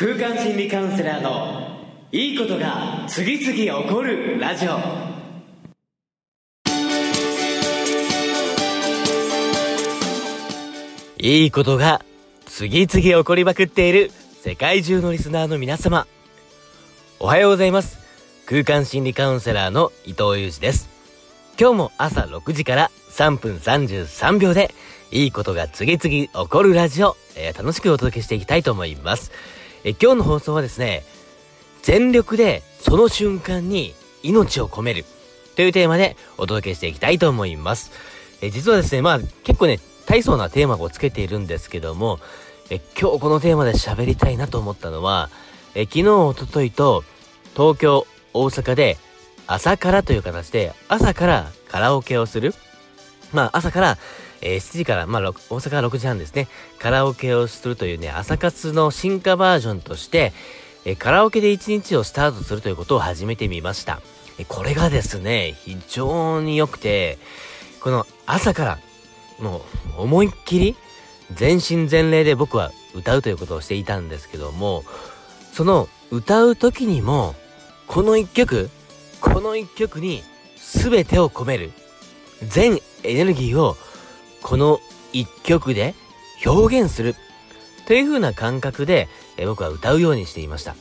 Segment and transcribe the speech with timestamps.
[0.00, 1.76] 空間心理カウンセラーの
[2.12, 4.78] いいことが次々起こるラジオ。
[11.18, 12.04] いいことが
[12.46, 16.06] 次々起こりまくっている世界中のリスナーの皆様。
[17.18, 17.98] おはようございます。
[18.46, 20.88] 空間心理カウンセラーの伊藤裕二です。
[21.58, 24.72] 今日も朝6時から3分33秒で
[25.10, 29.32] いいことが次々起こるラジオ、えー、楽しくお届けしていきたいと思います。
[29.84, 31.04] え今日の放送はですね、
[31.82, 35.04] 全力でその瞬間に命を込める
[35.56, 37.92] というテーマでお届けしていきたいと思います。
[38.40, 42.18] え実はですね、まあ結構ね、大層なテーマをつけているんですけども、
[42.70, 45.30] え今日このテーマで喋りたいなと思ったのは、
[45.74, 47.04] え昨日、おとといと
[47.56, 48.98] 東京、大阪で
[49.46, 52.54] 朝からという形で、朝からカラオケをする。
[53.32, 53.98] まあ、朝から、
[54.40, 60.32] えー、7時から、まあ、大阪6時半ですね、カラオケをするというね、朝活の進化バージョンとして、
[60.84, 64.00] えー、カラオケで1日をスタートするということを始めてみました。
[64.38, 67.18] えー、これがですね、非常に良くて、
[67.80, 68.78] この朝から、
[69.38, 69.62] も
[69.98, 70.76] う、思いっきり、
[71.34, 74.84] 全身全霊で僕は歌うということをしていたんですけども、
[75.52, 77.34] その歌う時にも、
[77.86, 78.70] この一曲、
[79.20, 80.22] この一曲に
[80.56, 81.72] 全てを込める。
[82.42, 83.76] 全エネルギーを
[84.42, 84.80] この
[85.12, 85.94] 一曲で
[86.44, 87.14] 表現する。
[87.86, 89.08] という風な感覚で、
[89.46, 90.76] 僕は歌うようにしていました。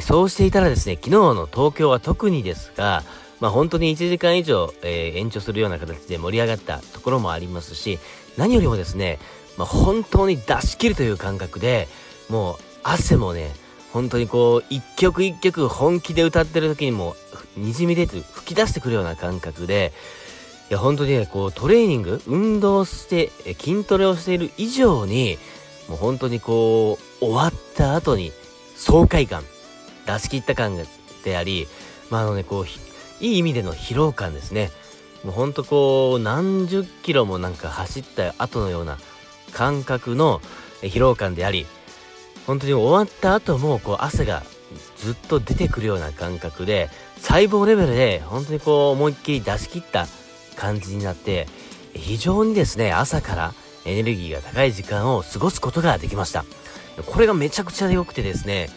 [0.00, 3.04] そうしていたらですね、昨日の東京は特にですが、
[3.40, 8.00] まあ本当に1時間以上、延長するような形で盛り上がったところもありますし、
[8.36, 9.20] 何よりもですね、
[9.56, 11.86] まあ本当に出し切るという感覚で、
[12.28, 13.52] もう汗もね、
[13.92, 17.14] 本当にこう、一曲一曲本気で歌ってる時にも、
[17.56, 19.92] にじみ出て、吹き出してくるような感覚で、
[20.70, 25.38] いや、本当にね、こう、トレーニング、運動して、筋トレをしている以上に、
[25.88, 28.32] もう本当にこう、終わった後に、
[28.76, 29.42] 爽快感、
[30.06, 30.76] 出し切った感
[31.24, 31.68] であり、
[32.10, 32.66] まあ、あのね、こう、
[33.24, 34.70] いい意味での疲労感ですね。
[35.22, 38.98] もうほんとこう、何十キロもなんか走った後のような
[39.52, 40.40] 感覚の
[40.82, 41.66] 疲労感であり、
[42.46, 44.42] 本当に終わった後もこう汗が
[44.96, 50.06] ずっと出てくるような感覚で細胞レベルで本当にこう思いっきり出し切った
[50.54, 51.46] 感じになって
[51.94, 53.54] 非常にですね朝から
[53.84, 56.44] エネルギーが高い時間を過ごすことができました。
[57.06, 58.68] これがめちゃくちゃ良くてですね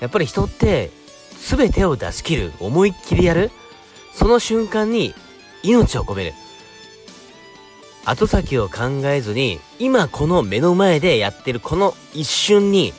[0.00, 0.90] やっぱり人って
[1.48, 3.50] 全てを出し切る思いっきりやる
[4.14, 5.14] その瞬間に
[5.62, 6.32] 命を込める。
[8.04, 12.92] 後先を考えずに今この目の前でやってるこの一瞬に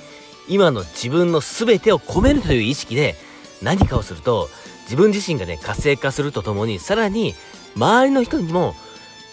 [0.49, 3.15] 今の自分の全てを込めるという意識で
[3.61, 4.49] 何かをすると
[4.83, 7.35] 自分自身がね活性化するとともにさらに
[7.77, 8.73] 周りの人にも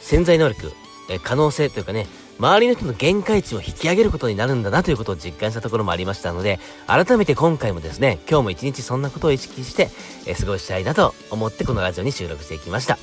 [0.01, 0.73] 潜在能力
[1.11, 2.07] え可能性というかね
[2.39, 9.89] 周りの人の限界値を引き上げることになるんだなということを実感したところもありましたので改めて今回もですね今日も一日そんなことを意識して
[10.27, 12.99] え過ごしたいなと思ってこのラジオに収録していきました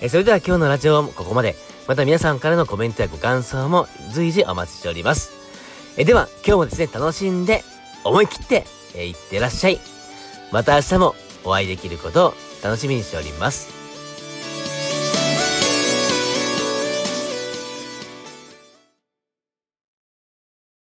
[0.00, 1.54] えそれでは今日のラジオもここまで
[1.88, 5.42] また皆さんからのコメントやご感想も随時お待ちしております
[5.98, 7.62] えでは、今日もですね、楽しんで、
[8.02, 9.78] 思い切って、えいってらっしゃい。
[10.50, 13.81] また明日もお会いできることを楽しみにしております。